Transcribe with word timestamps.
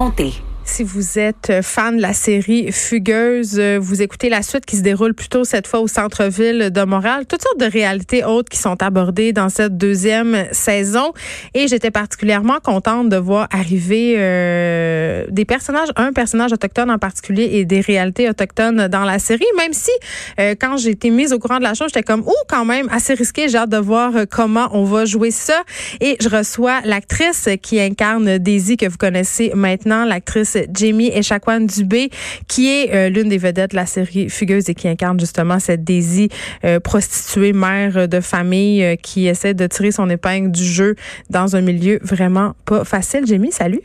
Ontem. 0.00 0.47
Si 0.68 0.84
vous 0.84 1.18
êtes 1.18 1.62
fan 1.62 1.96
de 1.96 2.02
la 2.02 2.12
série 2.12 2.70
Fugueuse, 2.70 3.58
vous 3.58 4.02
écoutez 4.02 4.28
la 4.28 4.42
suite 4.42 4.64
qui 4.66 4.76
se 4.76 4.82
déroule 4.82 5.14
plutôt 5.14 5.42
cette 5.42 5.66
fois 5.66 5.80
au 5.80 5.88
centre-ville 5.88 6.70
de 6.70 6.82
Montréal. 6.82 7.24
Toutes 7.26 7.42
sortes 7.42 7.58
de 7.58 7.64
réalités 7.64 8.22
autres 8.22 8.50
qui 8.50 8.58
sont 8.58 8.80
abordées 8.82 9.32
dans 9.32 9.48
cette 9.48 9.76
deuxième 9.76 10.44
saison. 10.52 11.12
Et 11.54 11.68
j'étais 11.68 11.90
particulièrement 11.90 12.58
contente 12.62 13.08
de 13.08 13.16
voir 13.16 13.48
arriver 13.50 14.16
euh, 14.18 15.24
des 15.30 15.46
personnages, 15.46 15.88
un 15.96 16.12
personnage 16.12 16.52
autochtone 16.52 16.90
en 16.90 16.98
particulier 16.98 17.48
et 17.54 17.64
des 17.64 17.80
réalités 17.80 18.28
autochtones 18.28 18.88
dans 18.88 19.04
la 19.04 19.18
série. 19.18 19.46
Même 19.56 19.72
si 19.72 19.90
euh, 20.38 20.54
quand 20.60 20.76
j'ai 20.76 20.90
été 20.90 21.10
mise 21.10 21.32
au 21.32 21.38
courant 21.38 21.58
de 21.58 21.64
la 21.64 21.74
chose, 21.74 21.88
j'étais 21.88 22.04
comme, 22.04 22.22
oh, 22.26 22.44
quand 22.46 22.66
même, 22.66 22.88
assez 22.90 23.14
risqué. 23.14 23.48
J'ai 23.48 23.58
hâte 23.58 23.70
de 23.70 23.78
voir 23.78 24.14
euh, 24.14 24.24
comment 24.30 24.68
on 24.72 24.84
va 24.84 25.06
jouer 25.06 25.30
ça. 25.30 25.62
Et 26.00 26.16
je 26.20 26.28
reçois 26.28 26.82
l'actrice 26.84 27.48
qui 27.62 27.80
incarne 27.80 28.36
Daisy 28.38 28.76
que 28.76 28.86
vous 28.86 28.98
connaissez 28.98 29.50
maintenant, 29.54 30.04
l'actrice 30.04 30.57
Jamie 30.72 31.08
Echaquan 31.08 31.60
Dubé, 31.60 32.10
qui 32.46 32.68
est 32.68 32.94
euh, 32.94 33.08
l'une 33.08 33.28
des 33.28 33.38
vedettes 33.38 33.72
de 33.72 33.76
la 33.76 33.86
série 33.86 34.28
Fugueuse 34.28 34.68
et 34.68 34.74
qui 34.74 34.88
incarne 34.88 35.18
justement 35.18 35.58
cette 35.58 35.84
Daisy 35.84 36.28
euh, 36.64 36.80
prostituée, 36.80 37.52
mère 37.52 38.08
de 38.08 38.20
famille, 38.20 38.82
euh, 38.82 38.96
qui 38.96 39.26
essaie 39.26 39.54
de 39.54 39.66
tirer 39.66 39.92
son 39.92 40.08
épingle 40.10 40.50
du 40.50 40.64
jeu 40.64 40.96
dans 41.30 41.56
un 41.56 41.60
milieu 41.60 41.98
vraiment 42.02 42.54
pas 42.64 42.84
facile. 42.84 43.26
Jamie, 43.26 43.52
salut. 43.52 43.82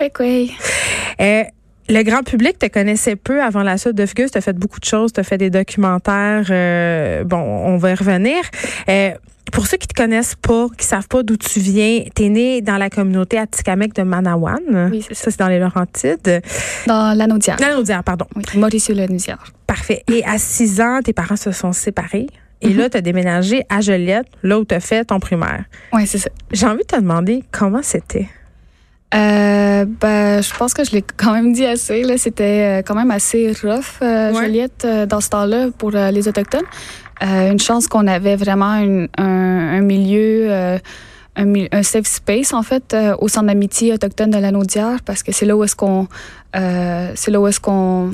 Oui, 0.00 0.08
oui. 0.20 0.52
Le 1.86 2.02
grand 2.02 2.22
public 2.22 2.58
te 2.58 2.64
connaissait 2.66 3.14
peu 3.14 3.42
avant 3.42 3.62
la 3.62 3.76
suite 3.76 3.94
de 3.94 4.06
Fugueuse. 4.06 4.30
Tu 4.30 4.38
as 4.38 4.40
fait 4.40 4.58
beaucoup 4.58 4.80
de 4.80 4.86
choses. 4.86 5.12
Tu 5.12 5.20
as 5.20 5.22
fait 5.22 5.36
des 5.36 5.50
documentaires. 5.50 6.46
bon, 7.26 7.36
on 7.36 7.76
va 7.76 7.90
y 7.90 7.94
revenir 7.94 8.36
pour 9.52 9.66
ceux 9.66 9.76
qui 9.76 9.86
te 9.86 9.94
connaissent 9.94 10.34
pas, 10.34 10.66
qui 10.76 10.86
savent 10.86 11.08
pas 11.08 11.22
d'où 11.22 11.36
tu 11.36 11.60
viens, 11.60 12.02
tu 12.14 12.24
es 12.24 12.28
né 12.28 12.60
dans 12.60 12.76
la 12.76 12.90
communauté 12.90 13.38
Atikamek 13.38 13.94
de 13.94 14.02
Manawan. 14.02 14.90
Oui, 14.90 15.04
c'est 15.06 15.14
ça. 15.14 15.30
c'est 15.30 15.38
dans 15.38 15.48
les 15.48 15.58
Laurentides. 15.58 16.42
Dans 16.86 17.16
l'Anaudière. 17.16 17.56
L'Anaudière, 17.60 18.02
pardon. 18.02 18.26
Oui, 18.36 18.44
Maurice-Lanaudière. 18.56 19.44
Parfait. 19.66 20.02
Et 20.10 20.24
à 20.24 20.38
6 20.38 20.80
ans, 20.80 21.00
tes 21.04 21.12
parents 21.12 21.36
se 21.36 21.52
sont 21.52 21.72
séparés. 21.72 22.26
Et 22.62 22.70
mhm. 22.70 22.78
là, 22.78 22.90
tu 22.90 22.96
as 22.96 23.00
déménagé 23.00 23.64
à 23.68 23.80
Joliette, 23.80 24.26
là 24.42 24.58
où 24.58 24.64
tu 24.64 24.74
as 24.74 24.80
fait 24.80 25.04
ton 25.04 25.20
primaire. 25.20 25.64
Oui, 25.92 26.06
c'est 26.06 26.18
ça. 26.18 26.30
J'ai 26.50 26.66
envie 26.66 26.78
de 26.78 26.84
te 26.84 26.96
demander 26.96 27.44
comment 27.52 27.82
c'était? 27.82 28.28
Euh, 29.14 29.84
ben, 29.86 30.42
je 30.42 30.56
pense 30.56 30.74
que 30.74 30.82
je 30.82 30.90
l'ai 30.90 31.02
quand 31.02 31.32
même 31.32 31.52
dit 31.52 31.64
assez. 31.64 32.02
Là, 32.02 32.18
c'était 32.18 32.80
euh, 32.80 32.82
quand 32.82 32.96
même 32.96 33.10
assez 33.10 33.52
rough, 33.62 34.00
euh, 34.02 34.32
Joliette, 34.32 34.84
euh, 34.84 35.06
dans 35.06 35.20
ce 35.20 35.28
temps-là, 35.30 35.68
pour 35.76 35.90
les 35.92 36.26
autochtones. 36.26 36.64
Une 37.20 37.58
chance 37.58 37.86
qu'on 37.88 38.06
avait 38.06 38.36
vraiment 38.36 38.72
un, 38.72 39.06
un, 39.16 39.80
milieu, 39.80 40.50
un, 40.50 40.78
un, 41.72 41.82
safe 41.82 42.06
space 42.06 42.52
en 42.52 42.62
fait, 42.62 42.96
au 43.20 43.28
centre 43.28 43.46
d'amitié 43.46 43.92
autochtone 43.92 44.30
de 44.30 44.38
la 44.38 44.50
Naudière, 44.50 44.98
parce 45.04 45.22
que 45.22 45.32
c'est 45.32 45.46
là 45.46 45.56
où 45.56 45.64
est-ce 45.64 45.76
qu'on, 45.76 46.08
c'est 46.52 47.30
là 47.30 47.40
où 47.40 47.46
est-ce 47.46 47.60
qu'on 47.60 48.12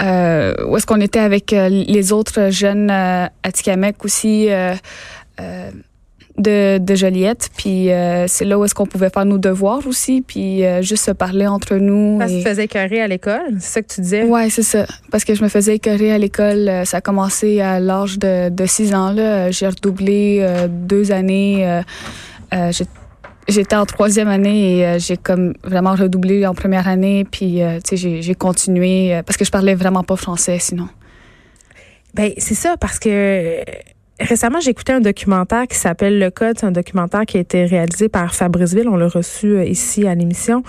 où 0.00 0.76
est-ce 0.76 0.86
qu'on 0.86 1.00
était 1.00 1.20
avec 1.20 1.50
les 1.50 2.12
autres 2.12 2.50
jeunes 2.50 2.90
euh, 2.90 3.26
Atikamek 3.42 4.04
aussi 4.04 4.48
de, 6.38 6.78
de 6.78 6.94
Joliette. 6.94 7.50
Puis 7.56 7.90
euh, 7.90 8.26
c'est 8.26 8.44
là 8.44 8.58
où 8.58 8.64
est-ce 8.64 8.74
qu'on 8.74 8.86
pouvait 8.86 9.10
faire 9.10 9.24
nos 9.24 9.38
devoirs 9.38 9.86
aussi, 9.86 10.22
puis 10.26 10.64
euh, 10.64 10.82
juste 10.82 11.04
se 11.04 11.10
parler 11.10 11.46
entre 11.46 11.76
nous. 11.76 12.18
Parce 12.18 12.32
que 12.32 12.38
tu 12.38 12.44
faisais 12.44 12.64
écœurer 12.64 13.00
à 13.02 13.08
l'école, 13.08 13.56
c'est 13.58 13.72
ça 13.72 13.82
que 13.82 13.92
tu 13.92 14.00
disais? 14.00 14.22
Oui, 14.22 14.50
c'est 14.50 14.62
ça. 14.62 14.86
Parce 15.10 15.24
que 15.24 15.34
je 15.34 15.42
me 15.42 15.48
faisais 15.48 15.76
écœurer 15.76 16.12
à 16.12 16.18
l'école. 16.18 16.68
Euh, 16.68 16.84
ça 16.84 16.98
a 16.98 17.00
commencé 17.00 17.60
à 17.60 17.80
l'âge 17.80 18.18
de, 18.18 18.48
de 18.48 18.66
six 18.66 18.94
ans. 18.94 19.12
là. 19.12 19.50
J'ai 19.50 19.68
redoublé 19.68 20.46
deux 20.68 21.12
années. 21.12 21.82
J'étais 23.48 23.76
en 23.76 23.86
troisième 23.86 24.28
année 24.28 24.80
et 24.80 24.98
j'ai 24.98 25.16
comme 25.16 25.54
vraiment 25.64 25.94
redoublé 25.94 26.46
en 26.46 26.54
première 26.54 26.86
année. 26.86 27.24
Puis, 27.30 27.60
tu 27.84 27.96
sais, 27.96 28.20
j'ai 28.20 28.34
continué 28.34 29.20
parce 29.24 29.36
que 29.36 29.44
je 29.44 29.50
parlais 29.50 29.74
vraiment 29.74 30.02
pas 30.04 30.16
français 30.16 30.58
sinon. 30.60 30.88
Ben 32.14 32.32
c'est 32.38 32.54
ça 32.54 32.76
parce 32.78 32.98
que 32.98 33.62
Récemment, 34.20 34.60
j'ai 34.60 34.70
écouté 34.70 34.92
un 34.92 35.00
documentaire 35.00 35.66
qui 35.68 35.76
s'appelle 35.76 36.18
Le 36.18 36.30
Code. 36.30 36.58
C'est 36.58 36.66
un 36.66 36.72
documentaire 36.72 37.24
qui 37.24 37.36
a 37.36 37.40
été 37.40 37.64
réalisé 37.64 38.08
par 38.08 38.34
Fabrice 38.34 38.74
Ville. 38.74 38.88
On 38.88 38.96
l'a 38.96 39.08
reçu 39.08 39.46
euh, 39.46 39.64
ici 39.64 40.08
à 40.08 40.14
l'émission. 40.14 40.62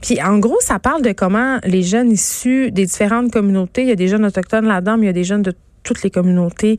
Puis, 0.00 0.20
en 0.22 0.38
gros, 0.38 0.58
ça 0.60 0.78
parle 0.78 1.02
de 1.02 1.12
comment 1.12 1.58
les 1.64 1.82
jeunes 1.82 2.10
issus 2.10 2.70
des 2.72 2.86
différentes 2.86 3.30
communautés, 3.30 3.82
il 3.82 3.88
y 3.88 3.92
a 3.92 3.96
des 3.96 4.08
jeunes 4.08 4.24
autochtones 4.24 4.66
là-dedans, 4.66 4.96
mais 4.96 5.04
il 5.04 5.06
y 5.06 5.10
a 5.10 5.14
des 5.14 5.24
jeunes 5.24 5.42
de 5.42 5.52
toutes 5.88 6.02
les 6.02 6.10
communautés 6.10 6.76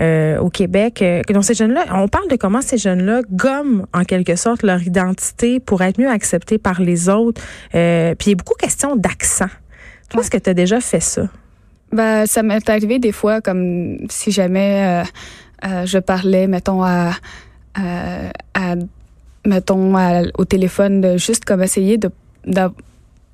euh, 0.00 0.38
au 0.38 0.48
Québec. 0.48 1.02
Euh, 1.02 1.22
donc 1.28 1.44
ces 1.44 1.54
jeunes-là, 1.54 1.84
on 1.92 2.08
parle 2.08 2.28
de 2.28 2.36
comment 2.36 2.62
ces 2.62 2.78
jeunes-là 2.78 3.22
gomment 3.30 3.86
en 3.92 4.04
quelque 4.04 4.36
sorte 4.36 4.62
leur 4.62 4.82
identité 4.82 5.58
pour 5.60 5.82
être 5.82 5.98
mieux 5.98 6.08
acceptés 6.08 6.58
par 6.58 6.80
les 6.80 7.08
autres. 7.08 7.42
Euh, 7.74 8.14
puis 8.14 8.28
il 8.28 8.30
y 8.30 8.34
a 8.34 8.36
beaucoup 8.36 8.54
question 8.54 8.96
d'accent. 8.96 9.50
Toi, 10.10 10.20
est-ce 10.20 10.30
que 10.30 10.38
tu 10.38 10.50
as 10.50 10.54
déjà 10.54 10.80
fait 10.80 11.00
ça? 11.00 11.28
Ben, 11.92 12.26
ça 12.26 12.42
m'est 12.42 12.68
arrivé 12.70 12.98
des 12.98 13.12
fois, 13.12 13.40
comme 13.40 13.98
si 14.08 14.30
jamais 14.30 15.02
euh, 15.02 15.08
je 15.62 15.98
parlais, 15.98 16.46
mettons, 16.46 16.82
à, 16.82 17.12
à, 17.74 18.74
mettons, 19.46 19.94
au 20.38 20.44
téléphone, 20.44 21.18
juste 21.18 21.44
comme 21.44 21.62
essayer 21.62 21.98
de, 21.98 22.10
de 22.46 22.68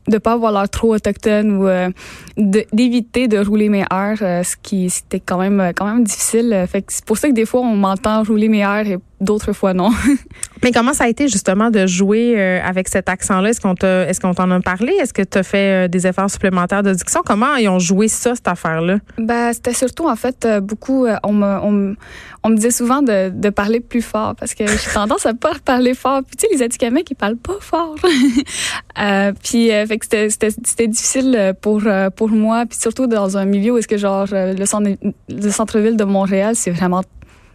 de 0.09 0.19
pas 0.19 0.33
avoir 0.33 0.53
l'air 0.53 0.69
trop 0.69 0.95
autochtone 0.95 1.53
ou 1.53 1.69
euh, 1.69 1.91
d'éviter 2.37 3.29
de, 3.29 3.39
rouler 3.39 3.69
mes 3.69 3.85
airs, 3.91 4.19
euh, 4.23 4.43
ce 4.43 4.57
qui 4.57 4.91
c'était 4.91 5.21
quand 5.21 5.39
même 5.39 5.73
quand 5.77 5.87
même 5.87 6.05
difficile. 6.05 6.65
Fait 6.69 6.85
c'est 6.89 7.05
pour 7.05 7.19
ça 7.19 7.29
que 7.29 7.35
des 7.35 7.47
fois 7.47 7.61
on 7.61 7.77
m'entend 7.77 8.23
rouler 8.23 8.49
mes 8.49 8.61
airs 8.61 8.87
et 8.89 8.99
d'autres 9.21 9.53
fois 9.53 9.75
non. 9.75 9.91
Mais 10.63 10.73
comment 10.73 10.93
ça 10.93 11.05
a 11.05 11.09
été 11.09 11.29
justement 11.29 11.71
de 11.71 11.87
jouer 11.87 12.35
euh, 12.37 12.61
avec 12.65 12.89
cet 12.89 13.09
accent-là? 13.09 13.51
Est-ce 13.51 13.61
qu'on 13.61 13.75
est-ce 13.75 14.21
qu'on 14.21 14.35
t'en 14.35 14.51
a 14.51 14.61
parlé? 14.61 14.93
Est-ce 15.01 15.13
que 15.13 15.23
tu 15.23 15.39
as 15.39 15.43
fait 15.43 15.87
euh, 15.87 15.89
des 15.89 16.07
efforts 16.07 16.31
supplémentaires 16.31 16.83
de 16.83 16.93
diction? 16.93 17.21
Comment 17.25 17.57
ils 17.57 17.69
ont 17.69 17.79
joué 17.79 18.09
ça, 18.09 18.35
cette 18.35 18.49
affaire-là? 18.49 18.99
Ben, 19.19 19.53
c'était 19.53 19.75
surtout, 19.75 20.09
en 20.09 20.17
fait, 20.17 20.45
euh, 20.45 20.61
beaucoup, 20.61 21.07
on 21.23 21.33
me, 21.33 21.47
on, 21.47 21.97
on 22.43 22.49
me 22.49 22.57
disait 22.57 22.71
souvent 22.71 23.03
de, 23.03 23.31
de, 23.31 23.51
parler 23.51 23.81
plus 23.81 24.03
fort 24.03 24.35
parce 24.37 24.55
que 24.55 24.67
j'ai 24.67 24.91
tendance 24.93 25.27
à 25.27 25.35
pas 25.35 25.53
parler 25.65 25.95
fort. 25.95 26.23
Puis, 26.27 26.37
tu 26.37 26.47
sais, 26.47 26.55
les 26.55 26.63
Atikamekw, 26.63 27.11
ils 27.11 27.15
parlent 27.15 27.37
pas 27.37 27.59
fort. 27.61 27.97
euh, 29.01 29.33
puis, 29.43 29.71
que 29.99 30.29
c'était 30.29 30.89
difficile 30.89 31.55
pour, 31.61 31.83
pour 32.17 32.29
moi. 32.31 32.67
Puis, 32.67 32.79
surtout 32.79 33.07
dans 33.07 33.37
un 33.37 33.45
milieu 33.45 33.73
où 33.73 33.79
est-ce 33.79 33.89
que, 33.89 33.99
genre, 33.99 34.27
le 34.31 34.65
centre, 34.65 34.91
le 35.29 35.51
centre-ville 35.51 35.97
de 35.97 36.05
Montréal, 36.05 36.55
c'est 36.57 36.71
vraiment 36.71 37.03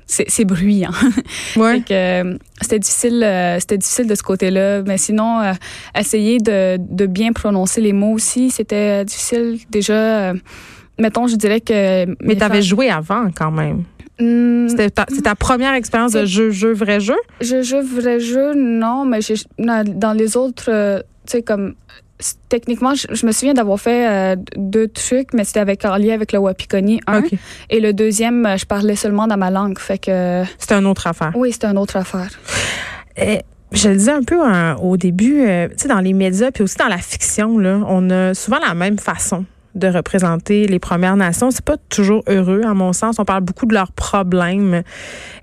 c'est 0.07 0.45
bruyant. 0.45 0.91
Ouais. 1.55 1.83
Euh, 1.91 2.35
c'était 2.61 2.79
difficile, 2.79 3.23
euh, 3.23 3.59
c'était 3.59 3.77
difficile 3.77 4.07
de 4.07 4.15
ce 4.15 4.23
côté-là. 4.23 4.81
Mais 4.83 4.97
sinon, 4.97 5.39
euh, 5.39 5.53
essayer 5.97 6.39
de, 6.39 6.77
de, 6.79 7.05
bien 7.05 7.31
prononcer 7.31 7.79
les 7.81 7.93
mots 7.93 8.13
aussi, 8.13 8.49
c'était 8.49 9.05
difficile. 9.05 9.59
Déjà, 9.69 10.33
mettons, 10.99 11.27
je 11.27 11.35
dirais 11.35 11.61
que. 11.61 12.05
Mais 12.25 12.35
tu 12.35 12.43
avais 12.43 12.61
joué 12.61 12.89
avant 12.89 13.29
quand 13.35 13.51
même. 13.51 13.83
Hmm. 14.19 14.67
C'était 14.67 14.89
ta, 14.89 15.05
ta, 15.05 15.35
première 15.35 15.73
expérience 15.73 16.13
de 16.13 16.25
jeu, 16.25 16.51
jeu, 16.51 16.73
vrai 16.73 16.99
jeu? 16.99 17.17
Jeu, 17.41 17.61
jeu, 17.61 17.81
vrai 17.81 18.19
jeu, 18.19 18.53
non, 18.55 19.05
mais 19.05 19.19
dans 19.57 20.13
les 20.13 20.37
autres, 20.37 20.71
tu 21.25 21.31
sais, 21.31 21.41
comme 21.41 21.75
techniquement, 22.49 22.93
je, 22.95 23.25
me 23.25 23.31
souviens 23.31 23.53
d'avoir 23.53 23.79
fait 23.79 24.07
euh, 24.07 24.35
deux 24.55 24.87
trucs, 24.87 25.33
mais 25.33 25.43
c'était 25.43 25.59
avec 25.59 25.83
en 25.85 25.97
lien 25.97 26.13
avec 26.13 26.31
le 26.31 26.39
Wapikoni, 26.39 27.01
un. 27.07 27.23
Et 27.69 27.79
le 27.79 27.93
deuxième, 27.93 28.45
euh, 28.45 28.57
je 28.57 28.65
parlais 28.65 28.95
seulement 28.95 29.27
dans 29.27 29.37
ma 29.37 29.51
langue. 29.51 29.77
Fait 29.79 29.97
que. 29.97 30.43
C'était 30.57 30.75
une 30.75 30.85
autre 30.85 31.07
affaire. 31.07 31.31
Oui, 31.35 31.51
c'était 31.51 31.67
une 31.67 31.77
autre 31.77 31.97
affaire. 31.97 32.29
Et, 33.17 33.41
je 33.71 33.89
le 33.89 33.95
disais 33.95 34.11
un 34.11 34.21
peu 34.21 34.39
hein, 34.39 34.75
au 34.75 34.97
début, 34.97 35.41
euh, 35.47 35.67
tu 35.69 35.73
sais, 35.77 35.87
dans 35.87 35.99
les 35.99 36.13
médias, 36.13 36.51
puis 36.51 36.63
aussi 36.63 36.77
dans 36.77 36.87
la 36.87 36.99
fiction, 36.99 37.57
là, 37.57 37.81
on 37.87 38.07
a 38.11 38.35
souvent 38.35 38.59
la 38.59 38.75
même 38.75 38.99
façon 38.99 39.45
de 39.75 39.87
représenter 39.87 40.67
les 40.67 40.79
Premières 40.79 41.15
Nations. 41.15 41.51
C'est 41.51 41.65
pas 41.65 41.77
toujours 41.89 42.23
heureux, 42.27 42.61
à 42.63 42.73
mon 42.73 42.93
sens. 42.93 43.17
On 43.19 43.25
parle 43.25 43.41
beaucoup 43.41 43.65
de 43.65 43.73
leurs 43.73 43.91
problèmes. 43.91 44.83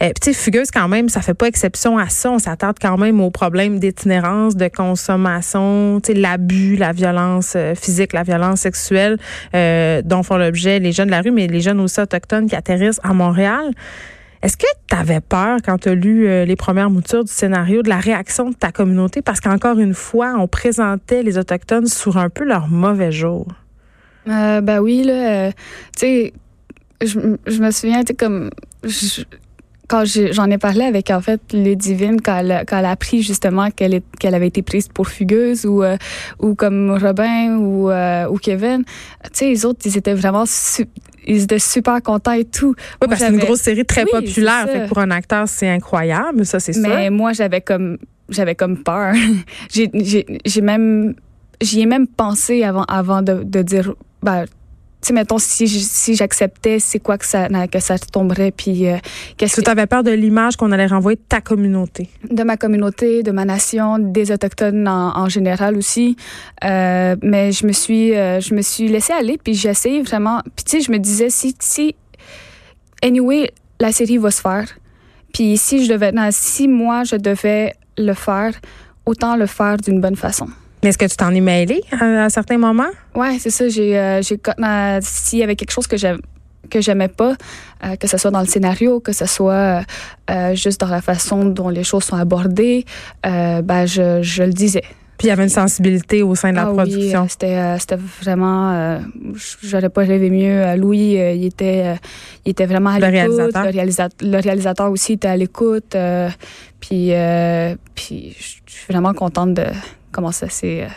Euh, 0.03 0.11
tu 0.21 0.33
sais, 0.33 0.33
Fugueuse, 0.33 0.71
quand 0.71 0.89
même, 0.89 1.09
ça 1.09 1.21
fait 1.21 1.35
pas 1.35 1.47
exception 1.47 1.99
à 1.99 2.09
ça. 2.09 2.31
On 2.31 2.39
s'attarde 2.39 2.77
quand 2.81 2.97
même 2.97 3.21
aux 3.21 3.31
problèmes 3.31 3.79
d'itinérance, 3.79 4.57
de 4.57 4.69
consommation, 4.69 6.01
tu 6.03 6.13
sais, 6.13 6.19
l'abus, 6.19 6.77
la 6.77 6.93
violence 6.93 7.54
euh, 7.57 7.75
physique, 7.75 8.13
la 8.13 8.22
violence 8.22 8.60
sexuelle 8.60 9.19
euh, 9.54 10.03
dont 10.04 10.22
font 10.22 10.37
l'objet 10.37 10.78
les 10.78 10.93
jeunes 10.93 11.07
de 11.07 11.13
la 11.13 11.21
rue, 11.21 11.31
mais 11.31 11.47
les 11.47 11.60
jeunes 11.60 11.81
aussi 11.81 12.01
autochtones 12.01 12.49
qui 12.49 12.57
atterrissent 12.57 13.01
à 13.03 13.13
Montréal. 13.13 13.72
Est-ce 14.43 14.57
que 14.57 14.66
tu 14.89 14.97
avais 14.97 15.21
peur 15.21 15.59
quand 15.63 15.78
tu 15.78 15.91
as 15.91 15.95
lu 15.95 16.27
euh, 16.27 16.47
les 16.47 16.57
premières 16.57 16.89
moutures 16.89 17.25
du 17.25 17.33
scénario 17.33 17.83
de 17.83 17.91
la 17.91 17.99
réaction 17.99 18.49
de 18.49 18.54
ta 18.54 18.72
communauté? 18.72 19.21
Parce 19.21 19.41
qu'encore 19.41 19.78
une 19.78 19.93
fois, 19.93 20.34
on 20.39 20.49
présentait 20.49 21.22
les 21.22 21.37
Autochtones 21.37 21.87
sur 21.87 22.16
un 22.16 22.31
peu 22.31 22.45
leur 22.45 22.69
mauvais 22.69 23.13
jour. 23.13 23.47
Euh, 24.28 24.61
ben 24.61 24.81
oui, 24.81 25.05
là, 25.05 25.47
euh, 25.47 25.51
tu 25.97 26.01
sais, 26.01 26.33
je, 27.03 27.19
je, 27.47 27.63
me 27.63 27.71
souviens, 27.71 28.01
tu 28.01 28.09
sais, 28.09 28.15
comme, 28.15 28.51
quand 29.91 30.05
j'en 30.05 30.49
ai 30.49 30.59
parlé 30.59 30.84
avec, 30.84 31.11
en 31.11 31.21
fait, 31.21 31.41
les 31.53 31.75
divines, 31.75 32.21
quand 32.21 32.37
elle, 32.37 32.65
quand 32.67 32.78
elle 32.78 32.84
a 32.84 32.93
appris 32.93 33.22
justement 33.22 33.71
qu'elle 33.71 34.03
qu'elle 34.21 34.37
avait 34.37 34.47
été 34.47 34.63
prise 34.63 34.87
pour 34.87 35.09
fugueuse 35.09 35.67
ou, 35.67 35.83
euh, 35.83 35.97
ou 36.39 36.55
comme 36.55 36.93
Robin 36.93 37.57
ou, 37.57 37.91
euh, 37.91 38.28
ou 38.28 38.37
Kevin, 38.37 38.84
tu 39.25 39.31
sais, 39.33 39.47
les 39.47 39.65
autres, 39.65 39.81
ils 39.84 39.97
étaient 39.99 40.15
vraiment 40.15 40.45
ils 41.27 41.43
étaient 41.43 41.59
super 41.59 42.01
contents 42.03 42.33
et 42.33 42.45
tout. 42.45 42.75
Oui, 43.03 43.09
parce 43.09 43.21
que 43.21 43.27
c'est 43.27 43.33
une 43.33 43.41
grosse 43.41 43.61
série 43.61 43.84
très 43.84 44.07
populaire. 44.07 44.66
Fait 44.69 44.87
pour 44.87 44.99
un 44.99 45.11
acteur, 45.11 45.49
c'est 45.49 45.69
incroyable, 45.69 46.47
ça, 46.47 46.61
c'est 46.61 46.73
sûr. 46.73 46.89
Mais 46.89 47.11
moi, 47.11 47.33
j'avais 47.33 47.61
comme, 47.61 47.99
j'avais 48.28 48.55
comme 48.55 48.84
peur. 48.84 49.15
j'ai 49.75 50.61
même 50.61 51.15
j'y 51.61 51.81
ai 51.81 51.87
même 51.87 52.07
pensé 52.07 52.63
avant, 52.65 52.84
avant 52.84 53.23
de, 53.23 53.43
de 53.43 53.63
dire, 53.63 53.95
ben, 54.22 54.47
tu 55.03 55.07
sais, 55.07 55.13
mettons, 55.15 55.39
si, 55.39 55.67
si 55.67 56.15
j'acceptais, 56.15 56.78
c'est 56.78 56.99
quoi 56.99 57.17
que 57.17 57.25
ça, 57.25 57.49
que 57.69 57.81
ça 57.81 57.99
tomberait, 57.99 58.51
puis 58.51 58.87
euh, 58.87 58.99
qu'est-ce 59.39 59.57
que... 59.57 59.63
tu 59.63 59.71
avais 59.71 59.87
peur 59.87 60.03
de 60.03 60.11
l'image 60.11 60.57
qu'on 60.57 60.72
allait 60.72 60.87
renvoyer 60.87 61.17
de 61.17 61.22
ta 61.27 61.41
communauté? 61.41 62.11
De 62.31 62.43
ma 62.43 62.59
communauté, 62.59 63.22
de 63.22 63.31
ma 63.31 63.47
nation, 63.47 63.99
des 63.99 64.31
Autochtones 64.31 64.87
en, 64.87 65.17
en 65.17 65.28
général 65.31 65.78
aussi. 65.78 66.17
Euh, 66.65 67.17
mais 67.22 67.51
je 67.51 67.67
me 67.67 67.72
suis, 67.72 68.15
euh, 68.15 68.41
je 68.41 68.53
me 68.53 68.61
suis 68.61 68.89
laissée 68.89 69.15
aller, 69.15 69.39
puis 69.43 69.67
essayé 69.67 70.03
vraiment... 70.03 70.43
Puis 70.55 70.65
tu 70.66 70.71
sais, 70.73 70.81
je 70.83 70.93
me 70.93 70.99
disais, 70.99 71.31
si, 71.31 71.57
si... 71.61 71.95
Anyway, 73.03 73.53
la 73.81 73.93
série 73.93 74.19
va 74.19 74.31
se 74.31 74.43
faire. 74.43 74.69
Puis 75.33 75.57
si 75.57 75.87
je 75.87 75.91
devais... 75.91 76.13
Non, 76.13 76.28
si 76.31 76.69
moi, 76.69 77.05
je 77.05 77.16
devais 77.16 77.73
le 77.97 78.13
faire, 78.13 78.53
autant 79.07 79.37
le 79.37 79.47
faire 79.47 79.78
d'une 79.78 80.03
bonne 80.03 80.16
façon. 80.16 80.49
Mais 80.82 80.91
est-ce 80.91 80.98
que 80.98 81.06
tu 81.06 81.16
t'en 81.16 81.34
es 81.34 81.41
mêlé 81.41 81.82
à, 81.92 82.28
certains 82.30 82.59
moments? 82.59 82.91
Oui, 83.15 83.38
c'est 83.38 83.50
ça. 83.50 83.68
J'ai, 83.68 83.98
euh, 83.98 84.22
j'ai 84.22 84.41
s'il 85.03 85.38
y 85.38 85.42
avait 85.42 85.56
quelque 85.56 85.72
chose 85.72 85.86
que 85.86 85.97
j'aime 85.97 86.21
que 86.68 86.80
j'aimais 86.80 87.09
pas, 87.09 87.34
euh, 87.84 87.97
que 87.97 88.06
ce 88.06 88.16
soit 88.16 88.30
dans 88.30 88.41
le 88.41 88.47
scénario, 88.47 89.00
que 89.00 89.12
ce 89.12 89.27
soit 89.27 89.82
euh, 90.30 90.54
juste 90.54 90.80
dans 90.80 90.88
la 90.88 91.00
façon 91.00 91.44
dont 91.47 91.68
les 91.68 91.82
choses 91.82 92.04
sont 92.04 92.16
abordées, 92.16 92.84
ben 93.24 93.86
je, 93.86 94.22
je 94.22 94.44
le 94.44 94.53
disais. 94.53 94.84
Puis 95.18 95.27
il 95.27 95.30
y 95.30 95.32
avait 95.32 95.42
une 95.42 95.48
sensibilité 95.48 96.22
au 96.22 96.36
sein 96.36 96.50
de 96.50 96.56
la 96.56 96.68
ah 96.68 96.72
production. 96.72 97.22
Oui, 97.22 97.28
c'était, 97.28 97.78
c'était 97.80 97.98
vraiment. 98.22 99.00
j'aurais 99.62 99.88
pas 99.88 100.03
rêvé 100.03 100.30
mieux. 100.30 100.77
Louis, 100.77 101.15
il 101.15 101.44
était, 101.44 101.97
il 102.44 102.50
était 102.50 102.66
vraiment 102.66 102.91
à 102.91 103.00
le 103.00 103.09
l'écoute. 103.09 103.36
Réalisateur. 103.36 103.65
Le, 103.65 103.71
réalisateur. 103.71 104.28
le 104.28 104.41
réalisateur 104.41 104.91
aussi 104.92 105.12
était 105.15 105.28
à 105.28 105.36
l'écoute. 105.36 105.97
puis, 106.78 107.12
puis 107.97 108.36
je 108.38 108.72
suis 108.72 108.86
vraiment 108.88 109.12
contente 109.12 109.54
de 109.54 109.65
comment 110.12 110.33
ça 110.33 110.48
s'est 110.48 110.83
euh, 110.83 110.89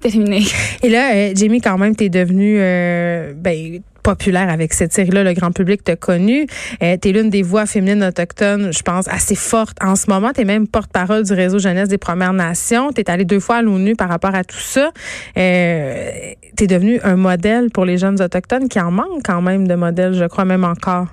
terminé. 0.00 0.42
Et 0.82 0.88
là, 0.88 1.14
euh, 1.14 1.32
Jamie, 1.34 1.60
quand 1.60 1.78
même, 1.78 1.94
tu 1.94 2.04
es 2.04 2.08
devenue 2.08 2.56
euh, 2.58 3.32
ben, 3.36 3.80
populaire 4.02 4.48
avec 4.48 4.72
cette 4.72 4.92
série-là. 4.92 5.22
Le 5.22 5.32
grand 5.32 5.52
public 5.52 5.84
t'a 5.84 5.96
connu. 5.96 6.46
Euh, 6.82 6.96
tu 7.00 7.08
es 7.08 7.12
l'une 7.12 7.30
des 7.30 7.42
voix 7.42 7.66
féminines 7.66 8.02
autochtones, 8.02 8.72
je 8.72 8.82
pense, 8.82 9.08
assez 9.08 9.34
forte 9.34 9.76
en 9.82 9.96
ce 9.96 10.10
moment. 10.10 10.32
Tu 10.34 10.42
es 10.42 10.44
même 10.44 10.66
porte-parole 10.66 11.24
du 11.24 11.32
réseau 11.32 11.58
jeunesse 11.58 11.88
des 11.88 11.98
Premières 11.98 12.32
Nations. 12.32 12.92
Tu 12.92 13.02
es 13.02 13.10
allée 13.10 13.24
deux 13.24 13.40
fois 13.40 13.56
à 13.56 13.62
l'ONU 13.62 13.94
par 13.96 14.08
rapport 14.08 14.34
à 14.34 14.44
tout 14.44 14.58
ça. 14.58 14.90
Euh, 15.36 16.10
tu 16.56 16.64
es 16.64 16.66
devenu 16.66 17.00
un 17.04 17.16
modèle 17.16 17.70
pour 17.70 17.84
les 17.84 17.98
jeunes 17.98 18.20
autochtones 18.20 18.68
qui 18.68 18.80
en 18.80 18.90
manquent 18.90 19.22
quand 19.24 19.42
même 19.42 19.68
de 19.68 19.74
modèles, 19.74 20.14
je 20.14 20.24
crois 20.24 20.44
même 20.44 20.64
encore. 20.64 21.06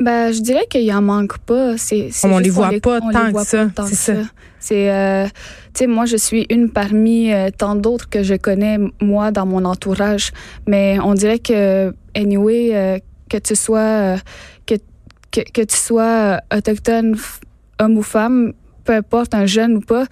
Ben, 0.00 0.32
je 0.32 0.40
dirais 0.40 0.66
qu'il 0.68 0.90
en 0.92 1.02
manque 1.02 1.38
pas. 1.38 1.76
C'est, 1.76 2.10
on 2.24 2.38
les 2.38 2.50
voit 2.50 2.70
pas 2.82 3.00
tant 3.00 3.32
que 3.32 3.44
ça. 3.44 3.70
C'est 3.86 3.94
ça. 3.94 4.14
C'est, 4.58 4.90
euh, 4.90 5.26
tu 5.26 5.30
sais, 5.74 5.86
moi, 5.86 6.04
je 6.04 6.16
suis 6.16 6.46
une 6.50 6.70
parmi 6.70 7.32
euh, 7.32 7.48
tant 7.56 7.74
d'autres 7.74 8.08
que 8.08 8.22
je 8.22 8.34
connais, 8.34 8.78
moi, 9.00 9.30
dans 9.30 9.46
mon 9.46 9.64
entourage. 9.64 10.32
Mais 10.66 10.98
on 11.02 11.14
dirait 11.14 11.38
que, 11.38 11.94
anyway, 12.14 12.70
euh, 12.74 12.98
que 13.28 13.38
tu 13.38 13.56
sois, 13.56 14.16
que, 14.66 14.74
que, 15.30 15.40
que, 15.50 15.62
tu 15.62 15.76
sois 15.76 16.40
autochtone, 16.54 17.16
homme 17.78 17.96
ou 17.96 18.02
femme, 18.02 18.52
peu 18.84 18.94
importe, 18.94 19.34
un 19.34 19.46
jeune 19.46 19.78
ou 19.78 19.80
pas, 19.80 20.04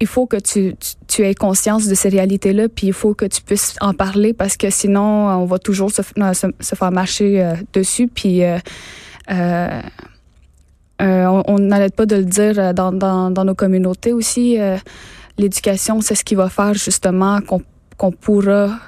il 0.00 0.06
faut 0.06 0.26
que 0.26 0.38
tu, 0.38 0.74
tu, 1.06 1.22
aies 1.22 1.34
conscience 1.34 1.86
de 1.86 1.94
ces 1.94 2.08
réalités-là, 2.08 2.70
puis 2.70 2.86
il 2.86 2.92
faut 2.94 3.12
que 3.12 3.26
tu 3.26 3.42
puisses 3.42 3.74
en 3.82 3.92
parler 3.92 4.32
parce 4.32 4.56
que 4.56 4.70
sinon, 4.70 5.28
on 5.28 5.44
va 5.44 5.58
toujours 5.58 5.90
se, 5.90 6.00
se, 6.02 6.46
se 6.58 6.74
faire 6.74 6.90
marcher 6.90 7.52
dessus. 7.74 8.08
Puis, 8.08 8.42
euh, 8.42 8.56
euh, 8.56 8.58
on 10.98 11.58
n'arrête 11.58 11.94
pas 11.94 12.06
de 12.06 12.16
le 12.16 12.24
dire 12.24 12.58
euh, 12.58 12.72
dans, 12.72 13.44
nos 13.44 13.54
communautés 13.54 14.12
aussi. 14.12 14.58
L'éducation, 15.38 16.00
c'est 16.00 16.14
ce 16.14 16.24
qui 16.24 16.34
va 16.34 16.48
faire 16.48 16.74
justement 16.74 17.40
qu'on 17.40 18.12
pourra 18.12 18.78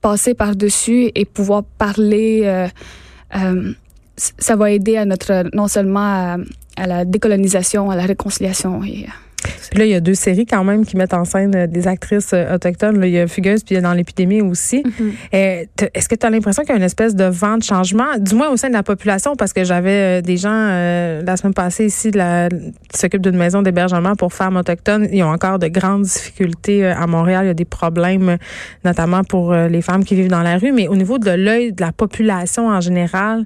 passer 0.00 0.34
par-dessus 0.34 1.10
et 1.14 1.24
pouvoir 1.24 1.64
parler. 1.64 2.68
ça 4.16 4.56
va 4.56 4.70
aider 4.70 4.96
à 4.96 5.04
notre 5.04 5.44
non 5.54 5.68
seulement 5.68 6.36
à, 6.76 6.86
la 6.86 7.04
décolonisation, 7.04 7.90
à 7.90 7.96
la 7.96 8.06
réconciliation. 8.06 8.80
Là, 9.74 9.84
il 9.84 9.90
y 9.90 9.94
a 9.94 10.00
deux 10.00 10.14
séries 10.14 10.46
quand 10.46 10.64
même 10.64 10.84
qui 10.84 10.96
mettent 10.96 11.14
en 11.14 11.24
scène 11.24 11.54
euh, 11.54 11.66
des 11.66 11.86
actrices 11.86 12.32
euh, 12.32 12.54
autochtones. 12.54 13.00
il 13.04 13.10
y 13.10 13.18
a 13.18 13.26
Fugueuse, 13.26 13.62
puis 13.62 13.74
il 13.74 13.76
y 13.76 13.78
a 13.78 13.82
dans 13.82 13.92
l'épidémie 13.92 14.40
aussi. 14.40 14.82
Mm-hmm. 14.82 15.12
Euh, 15.34 15.88
est-ce 15.94 16.08
que 16.08 16.14
tu 16.14 16.26
as 16.26 16.30
l'impression 16.30 16.62
qu'il 16.62 16.70
y 16.70 16.74
a 16.74 16.76
une 16.76 16.82
espèce 16.82 17.14
de 17.14 17.24
vent 17.24 17.58
de 17.58 17.62
changement, 17.62 18.18
du 18.18 18.34
moins 18.34 18.50
au 18.50 18.56
sein 18.56 18.68
de 18.68 18.74
la 18.74 18.82
population, 18.82 19.36
parce 19.36 19.52
que 19.52 19.64
j'avais 19.64 20.22
des 20.22 20.36
gens 20.36 20.50
la 20.50 21.36
semaine 21.36 21.54
passée 21.54 21.86
ici 21.86 22.10
la, 22.10 22.48
qui 22.48 22.98
s'occupent 22.98 23.22
d'une 23.22 23.36
maison 23.36 23.62
d'hébergement 23.62 24.14
pour 24.14 24.32
femmes 24.32 24.56
autochtones. 24.56 25.08
Ils 25.12 25.22
ont 25.22 25.30
encore 25.30 25.58
de 25.58 25.68
grandes 25.68 26.02
difficultés 26.02 26.86
à 26.86 27.06
Montréal. 27.06 27.44
Il 27.44 27.48
y 27.48 27.50
a 27.50 27.54
des 27.54 27.64
problèmes, 27.64 28.36
notamment 28.84 29.24
pour 29.24 29.54
les 29.54 29.82
femmes 29.82 30.04
qui 30.04 30.14
vivent 30.14 30.28
dans 30.28 30.42
la 30.42 30.58
rue. 30.58 30.72
Mais 30.72 30.88
au 30.88 30.96
niveau 30.96 31.18
de 31.18 31.30
l'œil 31.30 31.72
de 31.72 31.80
la 31.80 31.92
population 31.92 32.68
en 32.68 32.80
général, 32.80 33.44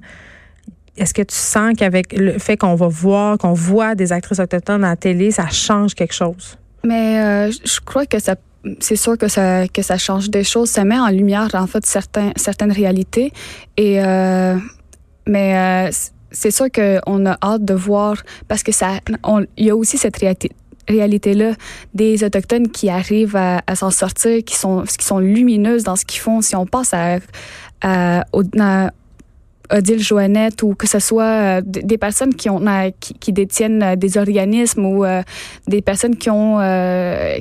est-ce 0.97 1.13
que 1.13 1.21
tu 1.21 1.35
sens 1.35 1.73
qu'avec 1.77 2.13
le 2.13 2.37
fait 2.39 2.57
qu'on 2.57 2.75
va 2.75 2.87
voir, 2.87 3.37
qu'on 3.37 3.53
voit 3.53 3.95
des 3.95 4.11
actrices 4.11 4.39
autochtones 4.39 4.83
à 4.83 4.89
la 4.89 4.95
télé, 4.95 5.31
ça 5.31 5.49
change 5.49 5.93
quelque 5.93 6.13
chose? 6.13 6.57
Mais 6.83 7.19
euh, 7.19 7.51
je 7.51 7.79
crois 7.83 8.05
que 8.05 8.19
ça 8.19 8.35
c'est 8.79 8.95
sûr 8.95 9.17
que 9.17 9.27
ça 9.27 9.67
que 9.67 9.81
ça 9.81 9.97
change 9.97 10.29
des 10.29 10.43
choses, 10.43 10.69
ça 10.69 10.83
met 10.85 10.97
en 10.97 11.09
lumière 11.09 11.49
en 11.53 11.67
fait 11.67 11.85
certains 11.85 12.31
certaines 12.35 12.71
réalités 12.71 13.31
et 13.77 14.03
euh, 14.03 14.57
mais 15.27 15.87
euh, 15.87 15.91
c'est 16.31 16.51
sûr 16.51 16.67
qu'on 16.71 17.25
a 17.25 17.37
hâte 17.43 17.63
de 17.63 17.73
voir 17.73 18.23
parce 18.47 18.63
que 18.63 18.71
ça 18.71 18.99
il 19.57 19.65
y 19.65 19.69
a 19.69 19.75
aussi 19.75 19.97
cette 19.97 20.17
réalité 20.17 20.51
réalité-là 20.87 21.53
des 21.93 22.23
autochtones 22.23 22.69
qui 22.69 22.89
arrivent 22.89 23.35
à, 23.35 23.75
s'en 23.75 23.89
sortir, 23.89 24.43
qui 24.43 24.55
sont 24.55 24.83
qui 24.83 25.05
sont 25.05 25.19
lumineuses 25.19 25.83
dans 25.83 25.95
ce 25.95 26.05
qu'ils 26.05 26.21
font. 26.21 26.41
Si 26.41 26.55
on 26.55 26.67
passe 26.67 26.93
à, 26.93 27.17
à, 27.81 28.23
au, 28.33 28.43
à 28.59 28.91
Odile 29.71 30.01
Joannette 30.01 30.63
ou 30.63 30.75
que 30.75 30.87
ce 30.87 30.99
soit 30.99 31.23
euh, 31.23 31.61
des 31.63 31.97
personnes 31.97 32.33
qui 32.33 32.49
ont 32.49 32.63
qui, 32.99 33.33
détiennent 33.33 33.83
euh, 33.83 33.95
des 33.95 34.17
organismes 34.17 34.85
ou 34.85 35.05
euh, 35.05 35.21
des 35.67 35.81
personnes 35.81 36.15
qui 36.15 36.29
ont 36.29 36.57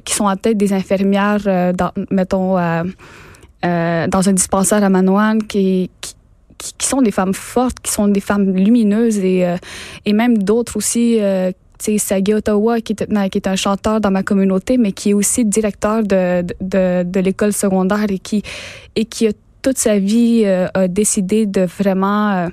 qui 0.04 0.14
sont 0.14 0.24
en 0.24 0.36
tête 0.36 0.56
des 0.56 0.72
infirmières 0.72 1.72
dans, 1.74 1.92
mettons 2.10 2.54
dans 2.54 4.28
un 4.28 4.32
dispensaire 4.32 4.82
à 4.84 4.90
Manoine 4.90 5.42
qui, 5.42 5.90
qui, 6.00 6.14
qui 6.78 6.86
sont 6.86 7.02
des 7.02 7.10
femmes 7.10 7.34
fortes, 7.34 7.80
qui 7.82 7.92
sont 7.92 8.08
des 8.08 8.20
femmes 8.20 8.54
lumineuses 8.54 9.18
et, 9.18 9.46
et 10.04 10.12
même 10.12 10.38
d'autres 10.38 10.76
aussi 10.76 11.20
c'est 11.78 11.98
Sagi 11.98 12.32
Ottawa, 12.32 12.80
qui 12.80 12.92
est, 12.92 13.30
qui 13.30 13.38
est 13.38 13.46
un 13.46 13.56
chanteur 13.56 14.00
dans 14.00 14.10
ma 14.10 14.22
communauté, 14.22 14.78
mais 14.78 14.92
qui 14.92 15.10
est 15.10 15.12
aussi 15.12 15.44
directeur 15.44 16.02
de, 16.02 16.42
de, 16.60 17.20
l'école 17.20 17.52
secondaire 17.52 18.06
et 18.08 18.18
qui, 18.18 18.42
et 18.96 19.04
qui 19.04 19.26
toute 19.64 19.78
sa 19.78 19.98
vie 19.98 20.42
euh, 20.44 20.66
a 20.74 20.88
décidé 20.88 21.46
de 21.46 21.62
vraiment 21.62 22.32
euh, 22.32 22.48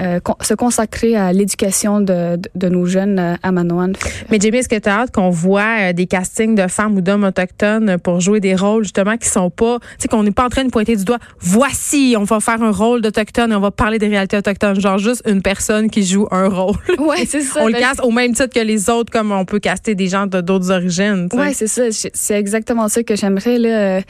euh, 0.00 0.20
se 0.40 0.54
consacrer 0.54 1.16
à 1.16 1.32
l'éducation 1.32 2.00
de, 2.00 2.38
de, 2.54 2.68
nos 2.68 2.86
jeunes 2.86 3.36
à 3.42 3.52
Manoan. 3.52 3.92
Mais 4.30 4.38
Jamie, 4.40 4.58
est-ce 4.58 4.68
que 4.68 4.78
tu 4.78 4.88
as 4.88 5.00
hâte 5.00 5.12
qu'on 5.12 5.30
voit 5.30 5.92
des 5.92 6.06
castings 6.06 6.54
de 6.54 6.68
femmes 6.68 6.96
ou 6.96 7.00
d'hommes 7.00 7.24
autochtones 7.24 7.98
pour 7.98 8.20
jouer 8.20 8.38
des 8.38 8.54
rôles 8.54 8.84
justement 8.84 9.16
qui 9.16 9.28
sont 9.28 9.50
pas, 9.50 9.78
tu 9.80 9.86
sais, 9.98 10.08
qu'on 10.08 10.22
n'est 10.22 10.30
pas 10.30 10.44
en 10.44 10.48
train 10.48 10.64
de 10.64 10.70
pointer 10.70 10.94
du 10.94 11.04
doigt, 11.04 11.18
voici, 11.40 12.14
on 12.16 12.24
va 12.24 12.38
faire 12.38 12.62
un 12.62 12.70
rôle 12.70 13.02
d'autochtone 13.02 13.50
et 13.52 13.56
on 13.56 13.60
va 13.60 13.72
parler 13.72 13.98
des 13.98 14.08
réalités 14.08 14.36
autochtones, 14.36 14.80
genre 14.80 14.98
juste 14.98 15.22
une 15.26 15.42
personne 15.42 15.90
qui 15.90 16.04
joue 16.04 16.28
un 16.30 16.48
rôle. 16.48 16.76
Ouais, 16.98 17.26
c'est 17.26 17.42
ça. 17.42 17.60
on 17.62 17.66
le 17.66 17.74
casse 17.74 17.98
au 18.02 18.10
même 18.10 18.32
titre 18.32 18.54
que 18.54 18.64
les 18.64 18.88
autres, 18.88 19.12
comme 19.12 19.30
on 19.32 19.44
peut 19.44 19.58
caster 19.58 19.94
des 19.94 20.06
gens 20.06 20.26
de 20.26 20.40
d'autres 20.40 20.70
origines. 20.70 21.28
Oui, 21.32 21.52
c'est 21.52 21.66
ça. 21.66 21.82
C'est 21.90 22.38
exactement 22.38 22.88
ça 22.88 23.02
que 23.02 23.14
j'aimerais 23.16 23.58
là. 23.58 24.00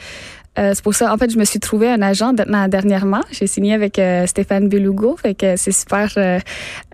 Euh, 0.57 0.71
c'est 0.73 0.83
pour 0.83 0.95
ça, 0.95 1.13
en 1.13 1.17
fait, 1.17 1.31
je 1.31 1.37
me 1.37 1.45
suis 1.45 1.59
trouvé 1.59 1.89
un 1.89 2.01
agent 2.01 2.33
dernièrement. 2.33 3.21
J'ai 3.31 3.47
signé 3.47 3.73
avec 3.73 3.99
euh, 3.99 4.25
Stéphane 4.25 4.69
Belugo, 4.69 5.17
fait 5.17 5.35
que 5.35 5.55
c'est 5.55 5.71
super 5.71 6.17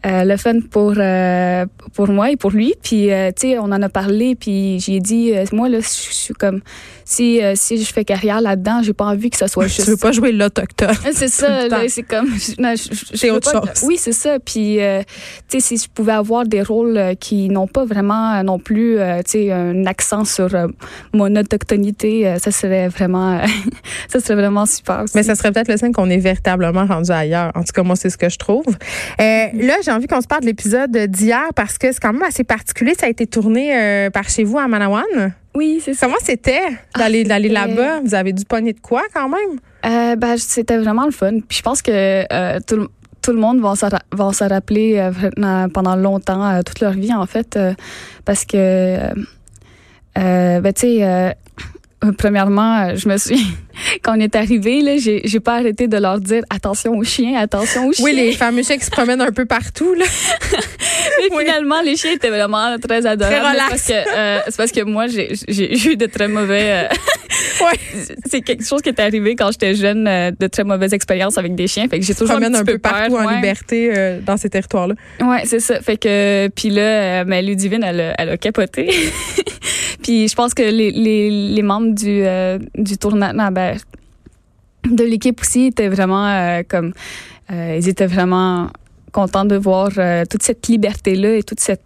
euh, 0.06 0.24
le 0.24 0.38
fun 0.38 0.60
pour 0.60 0.94
pour 1.94 2.08
moi 2.08 2.32
et 2.32 2.38
pour 2.38 2.52
lui. 2.52 2.74
Puis, 2.82 3.08
tu 3.08 3.32
sais, 3.36 3.58
on 3.58 3.66
en 3.66 3.82
a 3.82 3.90
parlé, 3.90 4.36
puis 4.36 4.80
j'ai 4.80 5.00
dit, 5.00 5.34
moi 5.52 5.70
là, 5.70 5.80
je 5.80 5.86
suis 5.86 6.34
comme 6.34 6.62
si 7.06 7.40
si 7.56 7.84
je 7.84 7.94
fais 7.94 8.06
carrière 8.06 8.42
là-dedans, 8.42 8.82
j'ai 8.84 8.94
pas 8.94 9.06
envie 9.06 9.30
que 9.30 9.38
ça 9.38 9.48
soit 9.48 9.68
juste. 9.68 9.84
Tu 9.84 9.92
veux 9.92 9.98
pas 9.98 10.12
jouer 10.12 10.32
l'autochtone. 10.32 10.96
C'est 11.14 11.28
ça, 11.28 11.68
c'est 11.88 12.04
comme. 12.04 12.30
C'est 13.14 13.32
autre 13.32 13.52
chose. 13.52 13.84
Oui, 13.84 13.98
c'est 13.98 14.12
ça. 14.12 14.40
Puis, 14.40 14.80
tu 15.50 15.60
sais, 15.60 15.60
si 15.60 15.78
je 15.78 15.90
pouvais 15.90 16.14
avoir 16.14 16.46
des 16.46 16.62
rôles 16.62 17.16
qui 17.20 17.50
n'ont 17.50 17.68
pas 17.68 17.86
vraiment 17.86 18.42
non 18.44 18.60
plus, 18.60 18.98
tu 19.26 19.32
sais, 19.32 19.52
un 19.52 19.86
accent 19.86 20.26
sur 20.26 20.50
mon 21.14 21.36
autochtonité, 21.36 22.36
ça 22.40 22.52
serait 22.52 22.88
vraiment 22.88 23.42
ça 24.08 24.20
serait 24.20 24.36
vraiment 24.36 24.66
super. 24.66 25.06
Mais 25.16 25.24
ça 25.24 25.36
serait 25.36 25.52
peut-être 25.52 25.68
le 25.68 25.78
signe 25.78 25.92
qu'on 25.92 26.10
est 26.10 26.18
véritablement 26.18 26.86
rendu 26.86 27.12
ailleurs. 27.12 27.52
En 27.56 27.64
tout 27.64 27.74
cas, 27.74 27.84
moi, 27.84 27.96
c'est 27.96 28.10
ce 28.10 28.18
que 28.18 28.30
je 28.30 28.38
trouve. 28.38 28.66
Euh, 28.68 29.46
là, 29.54 29.76
j'ai 29.92 29.98
envie 29.98 30.08
qu'on 30.08 30.22
se 30.22 30.28
parle 30.28 30.42
de 30.42 30.46
l'épisode 30.46 30.98
d'hier 31.10 31.50
parce 31.54 31.78
que 31.78 31.92
c'est 31.92 32.00
quand 32.00 32.14
même 32.14 32.24
assez 32.24 32.46
particulier. 32.46 32.94
Ça 32.98 33.08
a 33.08 33.10
été 33.10 33.28
tourné 33.28 33.76
euh, 33.76 34.10
par 34.10 34.30
chez 34.30 34.46
vous 34.46 34.58
à 34.58 34.66
Manawan. 34.70 35.04
Oui, 35.54 35.82
c'est 35.84 35.94
ça. 35.94 36.06
Comment 36.06 36.20
c'était 36.24 36.62
d'aller 36.98 37.28
ah, 37.30 37.40
là-bas? 37.40 38.00
Vous 38.00 38.16
avez 38.16 38.32
dû 38.32 38.46
pogner 38.46 38.72
de 38.72 38.80
quoi 38.80 39.04
quand 39.14 39.28
même? 39.28 39.60
Euh, 39.86 40.16
ben, 40.16 40.38
c'était 40.38 40.78
vraiment 40.78 41.04
le 41.04 41.12
fun. 41.12 41.40
Puis 41.46 41.58
je 41.58 41.62
pense 41.62 41.82
que 41.82 42.24
tout, 42.62 42.88
tout, 43.22 43.32
le 43.34 43.38
monde 43.38 43.60
va 43.60 43.76
s'en 43.76 44.48
rappeler 44.48 45.10
pendant 45.74 45.98
longtemps, 45.98 46.62
toute 46.64 46.80
leur 46.80 46.94
vie 46.94 47.14
en 47.14 47.26
fait, 47.26 47.60
parce 48.24 48.46
que, 48.46 48.98
ben, 50.16 50.74
tu 50.74 50.80
sais, 50.80 50.98
euh, 51.02 51.32
premièrement, 52.18 52.96
je 52.96 53.08
me 53.08 53.18
suis 53.18 53.46
quand 54.04 54.18
on 54.18 54.20
est 54.20 54.36
arrivé 54.36 54.82
là, 54.82 54.98
j'ai 54.98 55.22
j'ai 55.26 55.40
pas 55.40 55.56
arrêté 55.56 55.88
de 55.88 55.98
leur 55.98 56.20
dire 56.20 56.44
attention 56.50 56.98
aux 56.98 57.04
chiens, 57.04 57.38
attention 57.40 57.88
aux 57.88 57.94
chiens. 57.94 58.06
Oui, 58.06 58.14
les 58.14 58.32
fameux 58.34 58.64
chiens 58.64 58.78
qui 58.78 58.86
se 58.86 58.92
promènent 58.92 59.22
un 59.22 59.32
peu 59.32 59.46
partout 59.46 59.94
là. 59.94 60.06
Mais 61.20 61.40
finalement, 61.46 61.82
les 61.82 61.96
chiens 61.96 62.14
étaient 62.14 62.30
vraiment 62.30 62.78
très 62.80 63.06
adorables. 63.06 63.36
Très 63.36 63.52
relax. 63.52 63.70
Parce 63.70 63.88
que 63.88 63.94
euh, 64.18 64.40
c'est 64.48 64.58
parce 64.58 64.72
que 64.72 64.82
moi 64.82 65.08
j'ai 65.08 65.30
j'ai 65.48 65.92
eu 65.92 65.96
de 65.96 66.06
très 66.06 66.28
mauvais. 66.28 66.88
Euh, 66.90 67.66
ouais. 67.66 67.80
C'est 68.26 68.42
quelque 68.42 68.66
chose 68.66 68.82
qui 68.82 68.90
est 68.90 69.00
arrivé 69.00 69.36
quand 69.36 69.52
j'étais 69.52 69.76
jeune, 69.76 70.08
euh, 70.08 70.32
de 70.38 70.48
très 70.48 70.64
mauvaises 70.64 70.94
expériences 70.94 71.38
avec 71.38 71.56
des 71.56 71.68
chiens. 71.68 71.88
Fait 71.88 72.00
que 72.00 72.06
j'ai 72.06 72.16
toujours 72.16 72.36
un, 72.36 72.40
petit 72.40 72.56
un 72.56 72.64
peu, 72.64 72.74
peu 72.74 72.80
partout 72.80 73.12
peur, 73.16 73.22
en 73.22 73.28
ouais. 73.28 73.36
liberté 73.36 73.92
euh, 73.96 74.20
dans 74.22 74.38
ces 74.38 74.50
territoires-là. 74.50 74.96
Ouais, 75.22 75.42
c'est 75.46 75.60
ça. 75.60 75.80
Fait 75.82 75.98
que 75.98 76.48
puis 76.50 76.70
là, 76.70 76.82
euh, 76.82 77.24
mais 77.28 77.42
Ludivine, 77.42 77.84
elle, 77.84 78.02
a- 78.02 78.16
elle 78.18 78.30
a 78.30 78.38
capoté. 78.38 78.90
Puis 80.02 80.28
je 80.28 80.36
pense 80.36 80.54
que 80.54 80.64
les, 80.64 80.92
les, 80.92 81.30
les 81.30 81.62
membres 81.62 81.94
du 81.94 82.24
euh, 82.26 82.60
du 82.76 82.98
tournoi, 82.98 83.34
ben, 83.52 83.78
de 84.86 85.04
l'équipe 85.04 85.40
aussi 85.42 85.66
étaient 85.68 85.90
vraiment 85.90 86.28
euh, 86.28 86.64
comme 86.68 86.94
euh, 87.52 87.78
ils 87.80 87.88
étaient 87.88 88.08
vraiment 88.08 88.70
contents 89.12 89.46
de 89.46 89.56
voir 89.56 89.90
euh, 89.98 90.24
toute 90.30 90.44
cette 90.44 90.68
liberté 90.68 91.16
là 91.16 91.36
et 91.36 91.44
toute 91.44 91.60
cette 91.60 91.82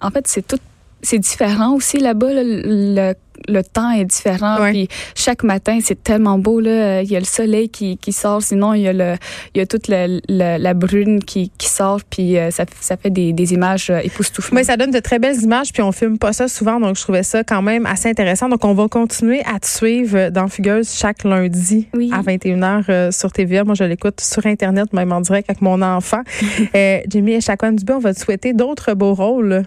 en 0.00 0.10
fait 0.10 0.26
c'est 0.26 0.46
tout 0.46 0.60
c'est 1.02 1.18
différent 1.18 1.74
aussi 1.74 1.98
là-bas 1.98 2.32
là, 2.32 2.42
le, 2.44 3.14
le 3.48 3.62
temps 3.62 3.90
est 3.90 4.04
différent 4.04 4.60
Ouais. 4.60 4.70
puis 4.72 4.88
chaque 5.14 5.42
matin 5.44 5.78
c'est 5.82 6.02
tellement 6.02 6.38
beau 6.38 6.60
là 6.60 7.02
il 7.02 7.10
y 7.10 7.16
a 7.16 7.18
le 7.18 7.24
soleil 7.24 7.68
qui, 7.68 7.96
qui 7.98 8.12
sort 8.12 8.42
sinon 8.42 8.74
il 8.74 8.82
y 8.82 8.88
a 8.88 8.92
le 8.92 9.14
il 9.54 9.58
y 9.58 9.60
a 9.60 9.66
toute 9.66 9.88
la, 9.88 10.06
la, 10.28 10.58
la 10.58 10.74
brune 10.74 11.22
qui, 11.24 11.50
qui 11.58 11.68
sort 11.68 12.00
puis 12.08 12.38
euh, 12.38 12.50
ça, 12.50 12.64
ça 12.80 12.96
fait 12.96 13.10
des, 13.10 13.32
des 13.32 13.52
images 13.54 13.90
euh, 13.90 14.00
époustouflantes 14.02 14.54
Mais 14.54 14.64
ça 14.64 14.76
donne 14.76 14.90
de 14.90 14.98
très 15.00 15.18
belles 15.18 15.40
images, 15.42 15.72
puis 15.72 15.82
on 15.82 15.92
filme 15.92 16.18
pas 16.18 16.32
ça 16.32 16.48
souvent, 16.48 16.78
donc 16.80 16.96
je 16.96 17.02
trouvais 17.02 17.22
ça 17.22 17.42
quand 17.44 17.62
même 17.62 17.86
assez 17.86 18.08
intéressant. 18.08 18.48
Donc 18.48 18.64
on 18.64 18.74
va 18.74 18.88
continuer 18.88 19.40
à 19.44 19.58
te 19.58 19.66
suivre 19.66 20.30
dans 20.30 20.48
Fugueuse 20.48 20.92
chaque 20.94 21.24
lundi 21.24 21.88
Oui. 21.94 22.10
à 22.12 22.22
21h 22.22 22.84
euh, 22.88 23.10
sur 23.10 23.32
TVA. 23.32 23.64
Moi, 23.64 23.74
je 23.74 23.84
l'écoute 23.84 24.20
sur 24.20 24.46
Internet, 24.46 24.92
même 24.92 25.12
en 25.12 25.20
direct 25.20 25.48
avec 25.50 25.62
mon 25.62 25.80
enfant. 25.82 26.22
euh, 26.74 26.98
Jimmy 27.08 27.32
et 27.32 27.40
Chacun 27.40 27.72
Dubé, 27.72 27.92
on 27.94 27.98
va 27.98 28.14
te 28.14 28.20
souhaiter 28.20 28.52
d'autres 28.52 28.94
beaux 28.94 29.14
rôles. 29.14 29.62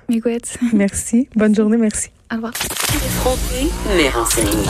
Merci. 0.74 1.28
Bonne 1.36 1.56
journée, 1.56 1.78
merci. 1.78 2.13
Au 2.32 2.36
revoir 2.36 2.54
Effronté, 2.96 3.72
mais 3.96 4.10
renseigné. 4.10 4.66